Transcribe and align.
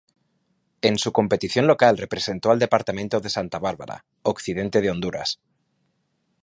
En 0.81 0.97
su 0.97 1.11
competición 1.11 1.67
local 1.67 1.95
representó 1.99 2.49
al 2.49 2.57
departamento 2.57 3.19
de 3.19 3.29
Santa 3.29 3.59
Bárbara, 3.59 4.03
occidente 4.23 4.81
de 4.81 4.89
Honduras. 4.89 5.39